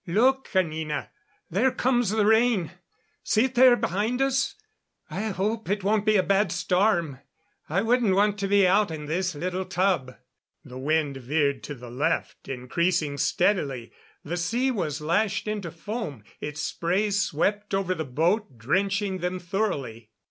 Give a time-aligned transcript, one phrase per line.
[0.07, 1.11] "Look, Anina
[1.51, 2.71] there comes the rain!
[3.23, 4.55] See it there behind us!
[5.11, 7.19] I hope it won't be a bad storm.
[7.69, 10.15] I wouldn't want to be out in this little tub."
[10.65, 13.91] The wind veered to the left, increasing steadily.
[14.23, 20.09] The sea was lashed into foam; its spray swept over the boat, drenching them thoroughly.